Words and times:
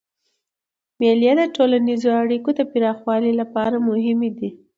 مېلې 0.99 1.31
د 1.39 1.41
ټولنیزو 1.55 2.09
اړیکو 2.21 2.49
د 2.55 2.61
پراخولو 2.71 3.29
له 3.39 3.45
پاره 3.53 3.77
مهمي 3.89 4.29
دي. 4.37 4.49